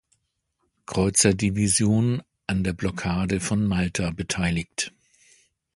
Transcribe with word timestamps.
Kreuzerdivision 0.87 2.23
an 2.47 2.63
der 2.63 2.73
Blockade 2.73 3.39
von 3.39 3.67
Malta 3.67 4.09
beteiligt. 4.09 4.93